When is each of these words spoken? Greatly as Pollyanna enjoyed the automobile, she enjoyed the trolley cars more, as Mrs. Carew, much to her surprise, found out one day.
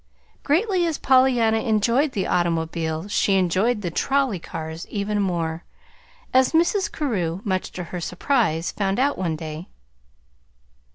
Greatly 0.41 0.87
as 0.87 0.97
Pollyanna 0.97 1.59
enjoyed 1.59 2.13
the 2.13 2.25
automobile, 2.25 3.07
she 3.07 3.35
enjoyed 3.35 3.83
the 3.83 3.91
trolley 3.91 4.39
cars 4.39 4.87
more, 4.91 5.63
as 6.33 6.53
Mrs. 6.53 6.91
Carew, 6.91 7.39
much 7.43 7.71
to 7.73 7.83
her 7.83 8.01
surprise, 8.01 8.71
found 8.71 8.97
out 8.97 9.15
one 9.15 9.35
day. 9.35 9.67